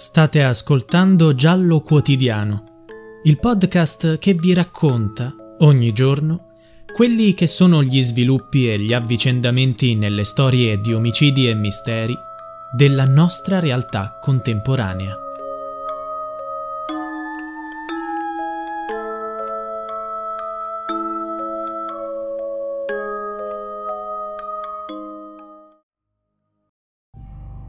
State 0.00 0.42
ascoltando 0.42 1.34
Giallo 1.34 1.82
Quotidiano, 1.82 2.86
il 3.24 3.38
podcast 3.38 4.16
che 4.16 4.32
vi 4.32 4.54
racconta 4.54 5.34
ogni 5.58 5.92
giorno 5.92 6.54
quelli 6.90 7.34
che 7.34 7.46
sono 7.46 7.82
gli 7.82 8.02
sviluppi 8.02 8.72
e 8.72 8.78
gli 8.78 8.94
avvicendamenti 8.94 9.94
nelle 9.96 10.24
storie 10.24 10.78
di 10.78 10.94
omicidi 10.94 11.50
e 11.50 11.54
misteri 11.54 12.16
della 12.74 13.04
nostra 13.04 13.60
realtà 13.60 14.18
contemporanea. 14.22 15.18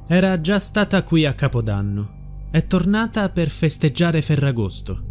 Era 0.08 0.40
già 0.40 0.60
stata 0.60 1.04
qui 1.04 1.26
a 1.26 1.34
Capodanno 1.34 2.20
è 2.52 2.68
tornata 2.68 3.30
per 3.30 3.50
festeggiare 3.50 4.22
Ferragosto. 4.22 5.06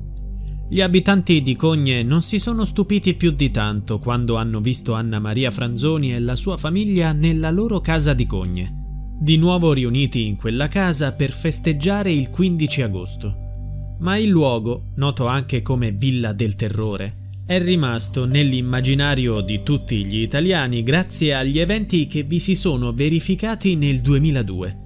Gli 0.68 0.82
abitanti 0.82 1.40
di 1.42 1.56
Cogne 1.56 2.02
non 2.02 2.20
si 2.20 2.38
sono 2.38 2.66
stupiti 2.66 3.14
più 3.14 3.30
di 3.30 3.50
tanto 3.50 3.98
quando 3.98 4.36
hanno 4.36 4.60
visto 4.60 4.92
Anna 4.92 5.18
Maria 5.18 5.50
Franzoni 5.50 6.14
e 6.14 6.20
la 6.20 6.36
sua 6.36 6.58
famiglia 6.58 7.12
nella 7.12 7.50
loro 7.50 7.80
casa 7.80 8.12
di 8.12 8.26
Cogne, 8.26 9.16
di 9.18 9.38
nuovo 9.38 9.72
riuniti 9.72 10.26
in 10.26 10.36
quella 10.36 10.68
casa 10.68 11.12
per 11.12 11.32
festeggiare 11.32 12.12
il 12.12 12.28
15 12.28 12.82
agosto. 12.82 13.34
Ma 14.00 14.18
il 14.18 14.28
luogo, 14.28 14.90
noto 14.96 15.26
anche 15.26 15.62
come 15.62 15.92
Villa 15.92 16.34
del 16.34 16.54
Terrore, 16.54 17.20
è 17.46 17.58
rimasto 17.58 18.26
nell'immaginario 18.26 19.40
di 19.40 19.62
tutti 19.62 20.04
gli 20.04 20.18
italiani 20.18 20.82
grazie 20.82 21.34
agli 21.34 21.58
eventi 21.58 22.06
che 22.06 22.22
vi 22.22 22.38
si 22.38 22.54
sono 22.54 22.92
verificati 22.92 23.76
nel 23.76 24.00
2002. 24.02 24.78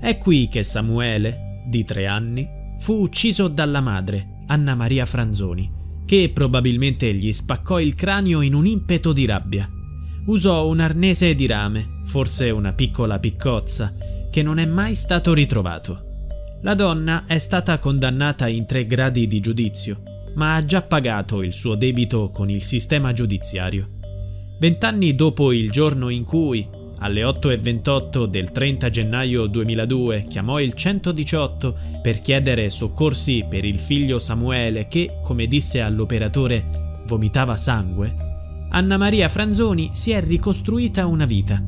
È 0.00 0.16
qui 0.18 0.48
che 0.48 0.62
Samuele, 0.62 1.45
di 1.66 1.84
tre 1.84 2.06
anni, 2.06 2.48
fu 2.78 3.00
ucciso 3.00 3.48
dalla 3.48 3.80
madre, 3.80 4.38
Anna 4.46 4.74
Maria 4.74 5.06
Franzoni, 5.06 5.70
che 6.04 6.30
probabilmente 6.32 7.12
gli 7.14 7.32
spaccò 7.32 7.80
il 7.80 7.94
cranio 7.94 8.40
in 8.40 8.54
un 8.54 8.66
impeto 8.66 9.12
di 9.12 9.26
rabbia. 9.26 9.68
Usò 10.26 10.68
un 10.68 10.80
arnese 10.80 11.34
di 11.34 11.46
rame, 11.46 12.02
forse 12.04 12.50
una 12.50 12.72
piccola 12.72 13.18
piccozza, 13.18 13.94
che 14.30 14.42
non 14.42 14.58
è 14.58 14.66
mai 14.66 14.94
stato 14.94 15.32
ritrovato. 15.32 16.02
La 16.62 16.74
donna 16.74 17.24
è 17.26 17.38
stata 17.38 17.78
condannata 17.78 18.48
in 18.48 18.66
tre 18.66 18.86
gradi 18.86 19.26
di 19.26 19.40
giudizio, 19.40 20.02
ma 20.34 20.54
ha 20.54 20.64
già 20.64 20.82
pagato 20.82 21.42
il 21.42 21.52
suo 21.52 21.74
debito 21.74 22.30
con 22.30 22.50
il 22.50 22.62
sistema 22.62 23.12
giudiziario. 23.12 23.90
Vent'anni 24.58 25.14
dopo 25.14 25.52
il 25.52 25.70
giorno 25.70 26.08
in 26.08 26.24
cui, 26.24 26.66
alle 26.98 27.22
8.28 27.22 28.24
del 28.24 28.50
30 28.52 28.90
gennaio 28.90 29.46
2002 29.46 30.24
chiamò 30.28 30.60
il 30.60 30.72
118 30.72 31.78
per 32.02 32.20
chiedere 32.20 32.70
soccorsi 32.70 33.44
per 33.48 33.64
il 33.64 33.78
figlio 33.78 34.18
Samuele 34.18 34.88
che, 34.88 35.18
come 35.22 35.46
disse 35.46 35.80
all'operatore, 35.80 37.02
vomitava 37.06 37.56
sangue. 37.56 38.14
Anna 38.70 38.96
Maria 38.96 39.28
Franzoni 39.28 39.90
si 39.92 40.10
è 40.10 40.20
ricostruita 40.20 41.06
una 41.06 41.24
vita. 41.24 41.62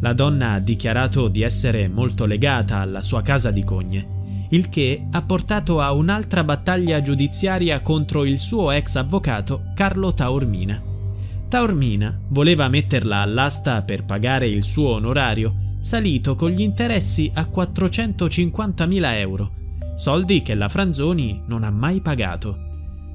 La 0.00 0.12
donna 0.12 0.52
ha 0.52 0.58
dichiarato 0.60 1.28
di 1.28 1.42
essere 1.42 1.88
molto 1.88 2.24
legata 2.24 2.78
alla 2.78 3.02
sua 3.02 3.22
casa 3.22 3.50
di 3.50 3.64
Cogne, 3.64 4.46
il 4.50 4.68
che 4.68 5.06
ha 5.10 5.22
portato 5.22 5.80
a 5.80 5.92
un'altra 5.92 6.44
battaglia 6.44 7.02
giudiziaria 7.02 7.80
contro 7.80 8.24
il 8.24 8.38
suo 8.38 8.70
ex 8.70 8.94
avvocato 8.94 9.64
Carlo 9.74 10.14
Taormina. 10.14 10.87
Taormina 11.48 12.20
voleva 12.28 12.68
metterla 12.68 13.20
all'asta 13.20 13.80
per 13.80 14.04
pagare 14.04 14.46
il 14.46 14.62
suo 14.62 14.90
onorario, 14.90 15.76
salito 15.80 16.34
con 16.34 16.50
gli 16.50 16.60
interessi 16.60 17.30
a 17.32 17.48
450.000 17.50 19.14
euro, 19.14 19.52
soldi 19.96 20.42
che 20.42 20.54
la 20.54 20.68
Franzoni 20.68 21.40
non 21.46 21.64
ha 21.64 21.70
mai 21.70 22.02
pagato. 22.02 22.66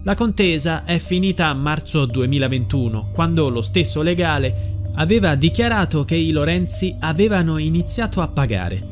La 0.03 0.15
contesa 0.15 0.83
è 0.83 0.97
finita 0.97 1.47
a 1.47 1.53
marzo 1.53 2.05
2021, 2.05 3.11
quando 3.13 3.49
lo 3.49 3.61
stesso 3.61 4.01
legale 4.01 4.79
aveva 4.95 5.35
dichiarato 5.35 6.03
che 6.03 6.15
i 6.15 6.31
Lorenzi 6.31 6.95
avevano 7.01 7.59
iniziato 7.59 8.19
a 8.19 8.27
pagare. 8.29 8.91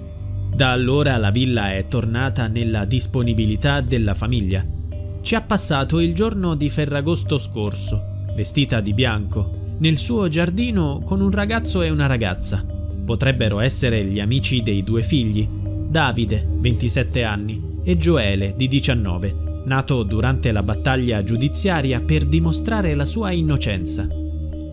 Da 0.54 0.72
allora 0.72 1.18
la 1.18 1.32
villa 1.32 1.74
è 1.74 1.88
tornata 1.88 2.48
nella 2.48 2.86
disponibilità 2.86 3.82
della 3.82 4.14
famiglia. 4.14 4.64
Ci 5.22 5.34
ha 5.34 5.42
passato 5.42 6.00
il 6.00 6.14
giorno 6.14 6.54
di 6.54 6.70
Ferragosto 6.70 7.40
scorso 7.40 8.12
vestita 8.36 8.82
di 8.82 8.94
bianco, 8.94 9.76
nel 9.80 9.98
suo 9.98 10.28
giardino 10.28 11.02
con 11.04 11.22
un 11.22 11.32
ragazzo 11.32 11.82
e 11.82 11.90
una 11.90 12.06
ragazza. 12.06 12.66
Potrebbero 13.04 13.60
essere 13.60 14.04
gli 14.06 14.20
amici 14.20 14.62
dei 14.62 14.84
due 14.84 15.02
figli, 15.02 15.48
Davide, 15.92 16.48
27 16.50 17.24
anni, 17.24 17.80
e 17.84 17.98
Gioele, 17.98 18.54
di 18.56 18.68
19, 18.68 19.64
nato 19.66 20.04
durante 20.04 20.52
la 20.52 20.64
battaglia 20.64 21.24
giudiziaria 21.24 22.00
per 22.00 22.26
dimostrare 22.26 22.94
la 22.94 23.06
sua 23.06 23.32
innocenza. 23.32 24.08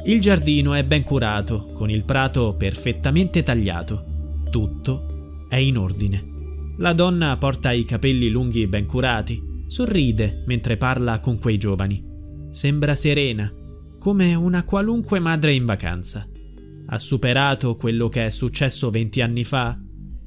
Il 0.04 0.20
giardino 0.20 0.74
è 0.74 0.84
ben 0.84 1.02
curato, 1.02 1.70
con 1.72 1.90
il 1.90 2.04
prato 2.04 2.54
perfettamente 2.56 3.42
tagliato. 3.42 4.04
Tutto 4.50 5.46
è 5.48 5.56
in 5.56 5.76
ordine. 5.76 6.36
La 6.76 6.92
donna 6.92 7.36
porta 7.36 7.72
i 7.72 7.84
capelli 7.84 8.28
lunghi 8.28 8.66
ben 8.68 8.86
curati, 8.86 9.42
sorride 9.66 10.44
mentre 10.46 10.76
parla 10.76 11.18
con 11.18 11.38
quei 11.38 11.58
giovani. 11.58 12.07
Sembra 12.50 12.94
serena, 12.94 13.52
come 13.98 14.34
una 14.34 14.64
qualunque 14.64 15.18
madre 15.18 15.52
in 15.52 15.66
vacanza. 15.66 16.26
Ha 16.86 16.98
superato 16.98 17.76
quello 17.76 18.08
che 18.08 18.24
è 18.24 18.30
successo 18.30 18.90
venti 18.90 19.20
anni 19.20 19.44
fa? 19.44 19.78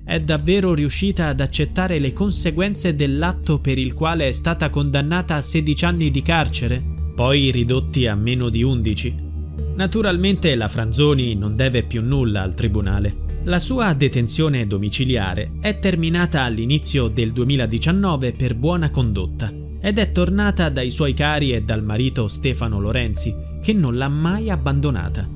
È 0.04 0.20
davvero 0.20 0.74
riuscita 0.74 1.28
ad 1.28 1.40
accettare 1.40 1.98
le 1.98 2.14
conseguenze 2.14 2.96
dell'atto 2.96 3.60
per 3.60 3.80
il 3.80 3.94
quale 3.94 4.28
è 4.28 4.32
stata 4.32 4.70
condannata 4.70 5.36
a 5.36 5.42
16 5.42 5.86
anni 5.86 6.12
di 6.12 6.22
carcere, 6.22 6.84
poi 7.16 7.50
ridotti 7.50 8.06
a 8.06 8.16
meno 8.16 8.50
di 8.50 8.62
11? 8.62 9.30
Naturalmente 9.76 10.54
la 10.56 10.68
Franzoni 10.68 11.34
non 11.36 11.56
deve 11.56 11.84
più 11.84 12.04
nulla 12.04 12.42
al 12.42 12.54
tribunale. 12.54 13.30
La 13.46 13.60
sua 13.60 13.94
detenzione 13.94 14.68
domiciliare 14.68 15.54
è 15.60 15.80
terminata 15.80 16.44
all'inizio 16.44 17.08
del 17.08 17.32
2019 17.32 18.34
per 18.34 18.56
buona 18.56 18.92
condotta 18.92 19.61
ed 19.82 19.98
è 19.98 20.12
tornata 20.12 20.70
dai 20.70 20.92
suoi 20.92 21.14
cari 21.14 21.54
e 21.54 21.64
dal 21.64 21.84
marito 21.84 22.28
Stefano 22.28 22.80
Lorenzi, 22.80 23.36
che 23.62 23.74
non 23.74 23.98
l'ha 23.98 24.10
mai 24.10 24.50
abbandonata. 24.50 25.28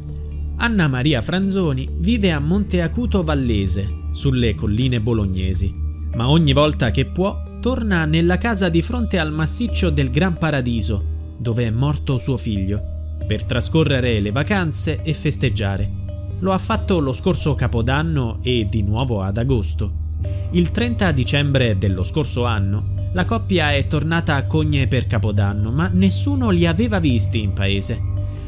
Anna 0.58 0.88
Maria 0.88 1.22
Franzoni 1.22 1.90
vive 1.98 2.32
a 2.32 2.40
Monte 2.40 2.82
Acuto 2.82 3.24
Vallese, 3.24 4.04
sulle 4.12 4.54
colline 4.54 5.02
bolognesi, 5.02 5.74
ma 6.16 6.30
ogni 6.30 6.54
volta 6.54 6.92
che 6.92 7.06
può 7.06 7.44
torna 7.60 8.06
nella 8.06 8.38
casa 8.38 8.70
di 8.70 8.82
fronte 8.82 9.18
al 9.18 9.32
massiccio 9.34 9.90
del 9.90 10.12
Gran 10.12 10.38
Paradiso, 10.38 11.34
dove 11.38 11.66
è 11.66 11.72
morto 11.72 12.20
suo 12.20 12.38
figlio, 12.38 12.94
per 13.26 13.44
trascorrere 13.44 14.20
le 14.20 14.32
vacanze 14.32 15.02
e 15.02 15.14
festeggiare. 15.14 16.04
Lo 16.40 16.52
ha 16.52 16.58
fatto 16.60 17.00
lo 17.00 17.14
scorso 17.14 17.56
Capodanno 17.56 18.40
e 18.44 18.68
di 18.70 18.84
nuovo 18.84 19.22
ad 19.22 19.38
agosto. 19.38 20.04
Il 20.52 20.70
30 20.72 21.12
dicembre 21.12 21.78
dello 21.78 22.04
scorso 22.04 22.46
anno 22.46 22.95
la 23.16 23.24
coppia 23.24 23.72
è 23.72 23.88
tornata 23.88 24.36
a 24.36 24.44
Cogne 24.44 24.88
per 24.88 25.08
Capodanno, 25.08 25.72
ma 25.72 25.90
nessuno 25.92 26.50
li 26.50 26.68
aveva 26.68 27.00
visti 27.00 27.42
in 27.42 27.54
paese. 27.54 27.98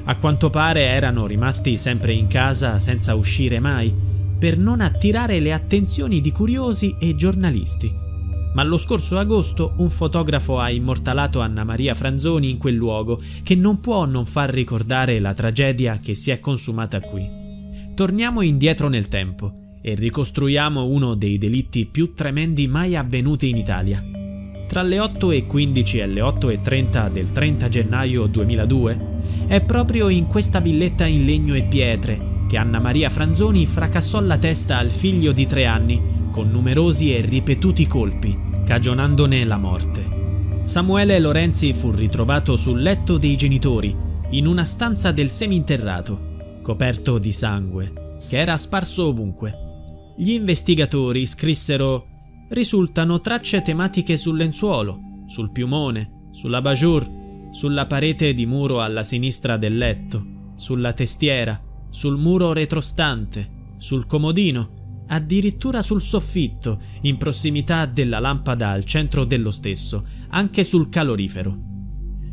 A 0.04 0.18
quanto 0.18 0.50
pare 0.50 0.82
erano 0.82 1.26
rimasti 1.26 1.78
sempre 1.78 2.12
in 2.12 2.28
casa 2.28 2.78
senza 2.78 3.16
uscire 3.16 3.62
mai, 3.62 3.94
per 4.38 4.58
non 4.58 4.82
attirare 4.82 5.40
le 5.40 5.54
attenzioni 5.54 6.20
di 6.20 6.34
curiosi 6.34 6.98
e 7.00 7.16
giornalisti. 7.16 7.90
Ma 8.56 8.64
lo 8.64 8.78
scorso 8.78 9.18
agosto 9.18 9.72
un 9.78 9.90
fotografo 9.90 10.60
ha 10.60 10.70
immortalato 10.70 11.40
Anna 11.40 11.64
Maria 11.64 11.96
Franzoni 11.96 12.50
in 12.50 12.58
quel 12.58 12.76
luogo 12.76 13.22
che 13.44 13.56
non 13.56 13.80
può 13.80 14.04
non 14.04 14.26
far 14.26 14.50
ricordare 14.50 15.20
la 15.20 15.34
tragedia 15.34 16.00
che 16.00 16.14
si 16.14 16.30
è 16.30 16.42
consumata 16.42 17.00
qui. 17.00 17.26
Torniamo 17.96 18.42
indietro 18.42 18.90
nel 18.90 19.08
tempo 19.08 19.54
e 19.82 19.96
ricostruiamo 19.96 20.84
uno 20.84 21.14
dei 21.14 21.38
delitti 21.38 21.86
più 21.86 22.14
tremendi 22.14 22.68
mai 22.68 22.98
avvenuti 22.98 23.48
in 23.48 23.56
Italia. 23.56 24.04
Tra 24.68 24.82
le 24.82 24.98
8.15 24.98 26.02
e 26.02 26.08
le 26.08 26.22
8.30 26.22 27.10
del 27.10 27.32
30 27.32 27.70
gennaio 27.70 28.26
2002 28.26 29.16
è 29.48 29.62
proprio 29.62 30.10
in 30.10 30.28
questa 30.28 30.60
villetta 30.60 31.06
in 31.06 31.24
legno 31.24 31.56
e 31.56 31.64
pietre 31.64 32.36
che 32.48 32.58
Anna 32.58 32.80
Maria 32.80 33.10
Franzoni 33.10 33.66
fracassò 33.66 34.20
la 34.20 34.38
testa 34.38 34.78
al 34.78 34.90
figlio 34.90 35.32
di 35.32 35.48
tre 35.48 35.66
anni 35.66 36.30
con 36.32 36.50
numerosi 36.50 37.16
e 37.16 37.22
ripetuti 37.22 37.88
colpi, 37.88 38.38
cagionandone 38.66 39.44
la 39.46 39.58
morte. 39.58 40.16
Samuele 40.64 41.18
Lorenzi 41.20 41.74
fu 41.74 41.92
ritrovato 41.92 42.58
sul 42.58 42.82
letto 42.82 43.18
dei 43.18 43.36
genitori, 43.38 43.96
in 44.32 44.46
una 44.46 44.66
stanza 44.66 45.12
del 45.12 45.30
seminterrato, 45.30 46.60
coperto 46.62 47.18
di 47.18 47.32
sangue, 47.32 48.20
che 48.28 48.38
era 48.38 48.58
sparso 48.58 49.08
ovunque. 49.08 50.14
Gli 50.18 50.32
investigatori 50.32 51.26
scrissero 51.26 52.08
risultano 52.50 53.20
tracce 53.20 53.62
tematiche 53.62 54.18
sul 54.18 54.38
lenzuolo, 54.38 55.24
sul 55.28 55.52
piumone, 55.52 56.30
sulla 56.32 56.62
bajour, 56.62 57.06
sulla 57.52 57.86
parete 57.86 58.34
di 58.34 58.46
muro 58.46 58.82
alla 58.82 59.04
sinistra 59.04 59.58
del 59.58 59.78
letto, 59.78 60.52
sulla 60.56 60.94
testiera, 60.94 61.62
sul 61.90 62.18
muro 62.18 62.54
retrostante, 62.54 63.74
sul 63.78 64.06
comodino, 64.06 65.04
addirittura 65.08 65.82
sul 65.82 66.02
soffitto, 66.02 66.82
in 67.02 67.18
prossimità 67.18 67.86
della 67.86 68.20
lampada 68.20 68.70
al 68.70 68.84
centro 68.84 69.24
dello 69.24 69.52
stesso, 69.52 70.06
anche 70.30 70.64
sul 70.64 70.90
calorifero. 70.90 71.58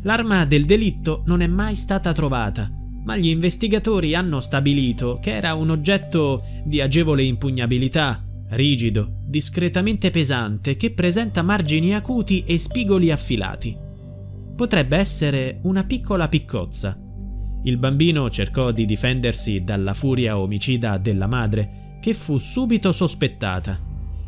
L'arma 0.03 0.45
del 0.45 0.65
delitto 0.65 1.23
non 1.25 1.41
è 1.41 1.47
mai 1.47 1.75
stata 1.75 2.13
trovata, 2.13 2.69
ma 3.05 3.15
gli 3.15 3.27
investigatori 3.27 4.15
hanno 4.15 4.39
stabilito 4.39 5.17
che 5.21 5.35
era 5.35 5.53
un 5.53 5.69
oggetto 5.69 6.43
di 6.63 6.81
agevole 6.81 7.23
impugnabilità, 7.23 8.24
rigido, 8.49 9.17
discretamente 9.25 10.11
pesante, 10.11 10.75
che 10.75 10.91
presenta 10.91 11.41
margini 11.41 11.95
acuti 11.95 12.43
e 12.45 12.57
spigoli 12.57 13.11
affilati. 13.11 13.77
Potrebbe 14.55 14.97
essere 14.97 15.59
una 15.63 15.83
piccola 15.83 16.27
piccozza. 16.27 16.97
Il 17.63 17.77
bambino 17.77 18.29
cercò 18.29 18.71
di 18.71 18.85
difendersi 18.85 19.63
dalla 19.63 19.93
furia 19.93 20.37
omicida 20.37 20.97
della 20.97 21.27
madre, 21.27 21.97
che 21.99 22.13
fu 22.13 22.37
subito 22.37 22.91
sospettata. 22.91 23.79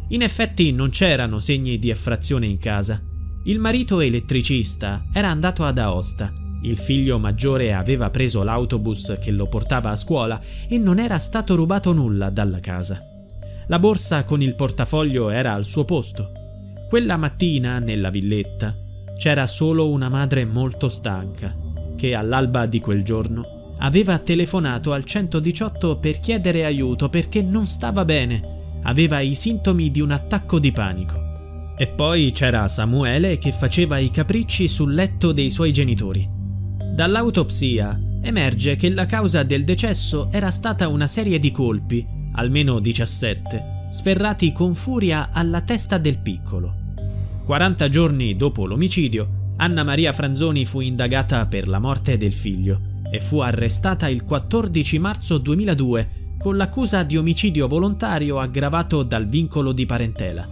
In 0.09 0.21
effetti 0.21 0.71
non 0.71 0.89
c'erano 0.89 1.39
segni 1.39 1.77
di 1.77 1.89
effrazione 1.89 2.47
in 2.47 2.57
casa. 2.57 3.01
Il 3.45 3.59
marito 3.59 3.99
elettricista 3.99 5.05
era 5.13 5.29
andato 5.29 5.63
ad 5.63 5.77
Aosta 5.77 6.45
il 6.61 6.77
figlio 6.77 7.19
maggiore 7.19 7.73
aveva 7.73 8.09
preso 8.09 8.43
l'autobus 8.43 9.17
che 9.21 9.31
lo 9.31 9.47
portava 9.47 9.91
a 9.91 9.95
scuola 9.95 10.41
e 10.67 10.77
non 10.77 10.99
era 10.99 11.19
stato 11.19 11.55
rubato 11.55 11.93
nulla 11.93 12.29
dalla 12.29 12.59
casa. 12.59 13.16
La 13.69 13.79
borsa 13.79 14.23
con 14.23 14.41
il 14.41 14.55
portafoglio 14.55 15.29
era 15.29 15.53
al 15.53 15.65
suo 15.65 15.83
posto. 15.83 16.31
Quella 16.87 17.17
mattina, 17.17 17.79
nella 17.79 18.09
villetta, 18.09 18.73
c'era 19.17 19.45
solo 19.45 19.89
una 19.89 20.07
madre 20.07 20.45
molto 20.45 20.87
stanca, 20.87 21.53
che 21.97 22.15
all'alba 22.15 22.65
di 22.65 22.79
quel 22.79 23.03
giorno 23.03 23.75
aveva 23.79 24.19
telefonato 24.19 24.93
al 24.93 25.03
118 25.03 25.97
per 25.97 26.19
chiedere 26.19 26.63
aiuto 26.63 27.09
perché 27.09 27.41
non 27.41 27.65
stava 27.65 28.05
bene, 28.05 28.79
aveva 28.83 29.19
i 29.19 29.35
sintomi 29.35 29.91
di 29.91 29.99
un 29.99 30.11
attacco 30.11 30.59
di 30.59 30.71
panico. 30.71 31.73
E 31.77 31.87
poi 31.87 32.31
c'era 32.31 32.69
Samuele 32.69 33.37
che 33.37 33.51
faceva 33.51 33.97
i 33.97 34.09
capricci 34.09 34.69
sul 34.69 34.93
letto 34.93 35.33
dei 35.33 35.49
suoi 35.49 35.73
genitori. 35.73 36.27
Dall'autopsia 36.93 37.99
emerge 38.21 38.77
che 38.77 38.89
la 38.89 39.05
causa 39.05 39.43
del 39.43 39.65
decesso 39.65 40.29
era 40.31 40.51
stata 40.51 40.87
una 40.87 41.05
serie 41.05 41.37
di 41.37 41.51
colpi, 41.51 42.15
almeno 42.37 42.79
17, 42.79 43.89
sferrati 43.91 44.51
con 44.51 44.73
furia 44.73 45.29
alla 45.31 45.61
testa 45.61 45.99
del 45.99 46.17
piccolo. 46.17 46.73
40 47.45 47.89
giorni 47.89 48.35
dopo 48.35 48.65
l'omicidio, 48.65 49.53
Anna 49.57 49.83
Maria 49.83 50.13
Franzoni 50.13 50.65
fu 50.65 50.79
indagata 50.79 51.45
per 51.45 51.67
la 51.67 51.79
morte 51.79 52.17
del 52.17 52.33
figlio 52.33 52.79
e 53.11 53.19
fu 53.19 53.39
arrestata 53.39 54.07
il 54.07 54.23
14 54.23 54.99
marzo 54.99 55.37
2002 55.37 56.09
con 56.39 56.57
l'accusa 56.57 57.03
di 57.03 57.17
omicidio 57.17 57.67
volontario 57.67 58.39
aggravato 58.39 59.03
dal 59.03 59.27
vincolo 59.27 59.71
di 59.71 59.85
parentela. 59.85 60.47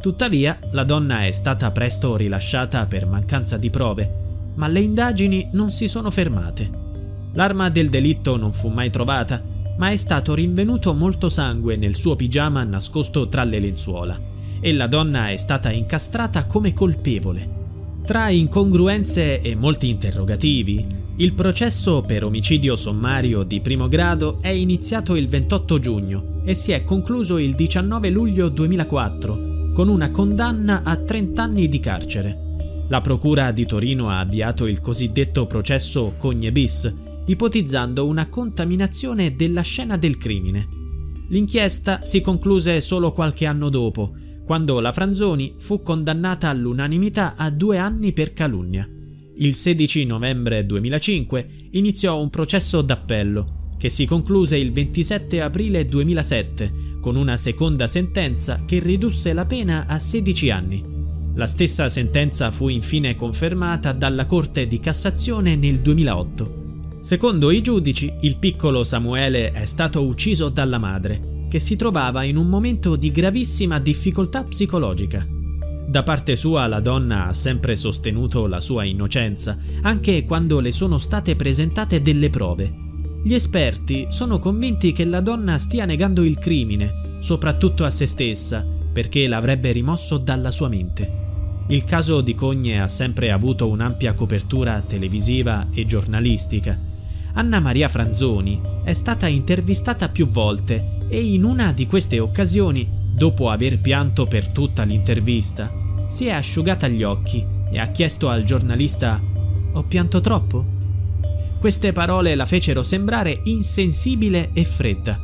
Tuttavia, 0.00 0.58
la 0.70 0.84
donna 0.84 1.26
è 1.26 1.32
stata 1.32 1.70
presto 1.70 2.16
rilasciata 2.16 2.86
per 2.86 3.06
mancanza 3.06 3.56
di 3.56 3.70
prove 3.70 4.24
ma 4.56 4.68
le 4.68 4.80
indagini 4.80 5.48
non 5.52 5.70
si 5.70 5.88
sono 5.88 6.10
fermate. 6.10 6.84
L'arma 7.32 7.68
del 7.70 7.88
delitto 7.88 8.36
non 8.36 8.52
fu 8.52 8.68
mai 8.68 8.90
trovata, 8.90 9.42
ma 9.76 9.90
è 9.90 9.96
stato 9.96 10.34
rinvenuto 10.34 10.94
molto 10.94 11.28
sangue 11.28 11.76
nel 11.76 11.94
suo 11.94 12.16
pigiama 12.16 12.62
nascosto 12.64 13.28
tra 13.28 13.44
le 13.44 13.58
lenzuola 13.58 14.18
e 14.60 14.72
la 14.72 14.86
donna 14.86 15.30
è 15.30 15.36
stata 15.36 15.70
incastrata 15.70 16.46
come 16.46 16.72
colpevole. 16.72 17.64
Tra 18.04 18.28
incongruenze 18.28 19.40
e 19.40 19.54
molti 19.54 19.88
interrogativi, 19.88 20.86
il 21.16 21.32
processo 21.32 22.02
per 22.02 22.24
omicidio 22.24 22.76
sommario 22.76 23.42
di 23.42 23.60
primo 23.60 23.88
grado 23.88 24.38
è 24.40 24.48
iniziato 24.48 25.16
il 25.16 25.28
28 25.28 25.78
giugno 25.78 26.40
e 26.44 26.54
si 26.54 26.72
è 26.72 26.84
concluso 26.84 27.38
il 27.38 27.54
19 27.54 28.10
luglio 28.10 28.48
2004 28.48 29.72
con 29.72 29.88
una 29.88 30.10
condanna 30.10 30.82
a 30.84 30.96
30 30.96 31.42
anni 31.42 31.68
di 31.68 31.80
carcere. 31.80 32.84
La 32.88 33.00
Procura 33.00 33.50
di 33.50 33.66
Torino 33.66 34.08
ha 34.08 34.20
avviato 34.20 34.66
il 34.66 34.80
cosiddetto 34.80 35.46
processo 35.46 36.14
Cogne 36.16 36.52
bis, 36.52 36.92
ipotizzando 37.26 38.06
una 38.06 38.28
contaminazione 38.28 39.34
della 39.34 39.62
scena 39.62 39.96
del 39.96 40.16
crimine. 40.16 40.68
L'inchiesta 41.28 42.04
si 42.04 42.20
concluse 42.20 42.80
solo 42.80 43.12
qualche 43.12 43.46
anno 43.46 43.68
dopo, 43.68 44.14
quando 44.44 44.78
la 44.78 44.92
Franzoni 44.92 45.56
fu 45.58 45.82
condannata 45.82 46.48
all'unanimità 46.48 47.34
a 47.36 47.50
due 47.50 47.78
anni 47.78 48.12
per 48.12 48.32
calunnia. 48.32 48.88
Il 49.38 49.54
16 49.54 50.04
novembre 50.04 50.64
2005 50.64 51.48
iniziò 51.72 52.20
un 52.20 52.30
processo 52.30 52.80
d'appello, 52.80 53.70
che 53.76 53.88
si 53.88 54.06
concluse 54.06 54.56
il 54.56 54.72
27 54.72 55.42
aprile 55.42 55.84
2007 55.86 56.94
con 57.00 57.16
una 57.16 57.36
seconda 57.36 57.86
sentenza 57.86 58.64
che 58.64 58.78
ridusse 58.78 59.32
la 59.32 59.44
pena 59.44 59.86
a 59.86 59.98
16 59.98 60.50
anni. 60.50 60.82
La 61.34 61.46
stessa 61.46 61.88
sentenza 61.88 62.50
fu 62.50 62.68
infine 62.68 63.14
confermata 63.14 63.92
dalla 63.92 64.24
Corte 64.24 64.66
di 64.66 64.80
Cassazione 64.80 65.54
nel 65.54 65.80
2008. 65.80 66.65
Secondo 67.06 67.52
i 67.52 67.62
giudici, 67.62 68.12
il 68.22 68.36
piccolo 68.36 68.82
Samuele 68.82 69.52
è 69.52 69.64
stato 69.64 70.04
ucciso 70.04 70.48
dalla 70.48 70.78
madre, 70.78 71.44
che 71.48 71.60
si 71.60 71.76
trovava 71.76 72.24
in 72.24 72.36
un 72.36 72.48
momento 72.48 72.96
di 72.96 73.12
gravissima 73.12 73.78
difficoltà 73.78 74.42
psicologica. 74.42 75.24
Da 75.86 76.02
parte 76.02 76.34
sua 76.34 76.66
la 76.66 76.80
donna 76.80 77.28
ha 77.28 77.32
sempre 77.32 77.76
sostenuto 77.76 78.48
la 78.48 78.58
sua 78.58 78.82
innocenza, 78.82 79.56
anche 79.82 80.24
quando 80.24 80.58
le 80.58 80.72
sono 80.72 80.98
state 80.98 81.36
presentate 81.36 82.02
delle 82.02 82.28
prove. 82.28 82.74
Gli 83.22 83.34
esperti 83.34 84.08
sono 84.08 84.40
convinti 84.40 84.90
che 84.90 85.04
la 85.04 85.20
donna 85.20 85.58
stia 85.58 85.84
negando 85.84 86.24
il 86.24 86.36
crimine, 86.38 87.20
soprattutto 87.20 87.84
a 87.84 87.90
se 87.90 88.06
stessa, 88.06 88.66
perché 88.92 89.28
l'avrebbe 89.28 89.70
rimosso 89.70 90.18
dalla 90.18 90.50
sua 90.50 90.66
mente. 90.66 91.08
Il 91.68 91.84
caso 91.84 92.20
di 92.20 92.34
Cogne 92.34 92.82
ha 92.82 92.88
sempre 92.88 93.30
avuto 93.30 93.68
un'ampia 93.68 94.14
copertura 94.14 94.80
televisiva 94.80 95.68
e 95.72 95.86
giornalistica. 95.86 96.94
Anna 97.36 97.60
Maria 97.60 97.88
Franzoni 97.88 98.58
è 98.82 98.94
stata 98.94 99.26
intervistata 99.26 100.08
più 100.08 100.26
volte 100.26 101.00
e 101.06 101.22
in 101.22 101.44
una 101.44 101.72
di 101.72 101.86
queste 101.86 102.18
occasioni, 102.18 102.88
dopo 103.14 103.50
aver 103.50 103.78
pianto 103.78 104.26
per 104.26 104.48
tutta 104.48 104.84
l'intervista, 104.84 105.70
si 106.06 106.26
è 106.26 106.30
asciugata 106.30 106.88
gli 106.88 107.02
occhi 107.02 107.44
e 107.70 107.78
ha 107.78 107.88
chiesto 107.88 108.30
al 108.30 108.44
giornalista 108.44 109.20
Ho 109.72 109.82
pianto 109.82 110.22
troppo? 110.22 110.64
Queste 111.60 111.92
parole 111.92 112.34
la 112.34 112.46
fecero 112.46 112.82
sembrare 112.82 113.42
insensibile 113.44 114.50
e 114.54 114.64
fredda. 114.64 115.20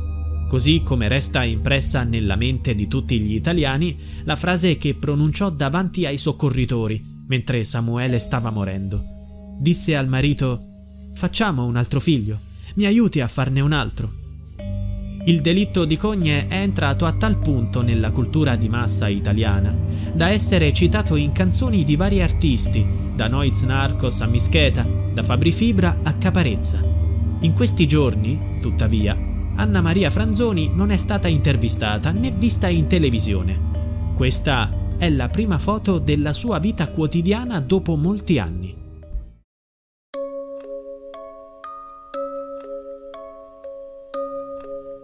Così 0.47 0.83
come 0.83 1.07
resta 1.07 1.43
impressa 1.43 2.03
nella 2.03 2.35
mente 2.35 2.75
di 2.75 2.87
tutti 2.87 3.19
gli 3.19 3.33
italiani 3.33 3.97
la 4.23 4.35
frase 4.35 4.77
che 4.77 4.93
pronunciò 4.93 5.49
davanti 5.49 6.05
ai 6.05 6.17
soccorritori 6.17 7.23
mentre 7.25 7.63
Samuele 7.63 8.19
stava 8.19 8.51
morendo. 8.51 9.03
Disse 9.59 9.95
al 9.95 10.07
marito 10.07 10.72
Facciamo 11.15 11.65
un 11.65 11.77
altro 11.77 11.99
figlio, 11.99 12.39
mi 12.75 12.85
aiuti 12.85 13.21
a 13.21 13.27
farne 13.27 13.61
un 13.61 13.71
altro. 13.71 14.11
Il 15.25 15.39
delitto 15.41 15.85
di 15.85 15.95
cogne 15.95 16.47
è 16.47 16.55
entrato 16.55 17.05
a 17.05 17.13
tal 17.13 17.37
punto 17.37 17.81
nella 17.81 18.11
cultura 18.11 18.57
di 18.57 18.67
massa 18.67 19.07
italiana 19.07 19.73
da 20.13 20.29
essere 20.29 20.73
citato 20.73 21.15
in 21.15 21.31
canzoni 21.31 21.85
di 21.85 21.95
vari 21.95 22.21
artisti, 22.21 22.85
da 23.15 23.27
Noiz 23.27 23.61
Narcos 23.61 24.19
a 24.21 24.25
Mischeta, 24.25 24.85
da 25.13 25.23
Fabri 25.23 25.53
Fibra 25.53 25.99
a 26.03 26.13
Caparezza. 26.13 26.81
In 27.39 27.53
questi 27.53 27.87
giorni, 27.87 28.57
tuttavia, 28.59 29.17
Anna 29.55 29.81
Maria 29.81 30.09
Franzoni 30.09 30.71
non 30.73 30.89
è 30.89 30.97
stata 30.97 31.29
intervistata 31.29 32.11
né 32.11 32.31
vista 32.31 32.67
in 32.67 32.87
televisione. 32.87 33.57
Questa 34.15 34.69
è 34.97 35.09
la 35.09 35.29
prima 35.29 35.57
foto 35.57 35.99
della 35.99 36.33
sua 36.33 36.59
vita 36.59 36.89
quotidiana 36.89 37.59
dopo 37.61 37.95
molti 37.95 38.39
anni. 38.39 38.82